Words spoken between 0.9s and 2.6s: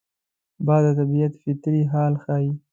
د طبیعت فطري حال ښيي